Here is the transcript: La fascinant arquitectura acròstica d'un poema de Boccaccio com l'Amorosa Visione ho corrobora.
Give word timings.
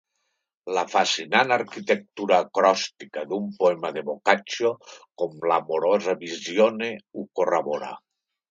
La 0.75 0.83
fascinant 0.93 1.53
arquitectura 1.57 2.39
acròstica 2.45 3.27
d'un 3.33 3.45
poema 3.61 3.93
de 3.99 4.05
Boccaccio 4.09 4.73
com 4.97 5.37
l'Amorosa 5.53 6.19
Visione 6.27 6.93
ho 7.23 7.31
corrobora. 7.43 7.95